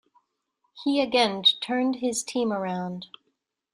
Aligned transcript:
He 0.83 0.99
again 0.99 1.43
turned 1.43 1.97
his 1.97 2.23
team 2.23 2.51
around. 2.51 3.05